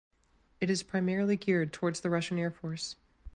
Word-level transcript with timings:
It 0.59 0.71
is 0.71 0.81
primarily 0.81 1.37
geared 1.37 1.71
towards 1.71 1.99
the 2.01 2.09
Russian 2.09 2.39
Air 2.39 2.49
Force. 2.49 2.95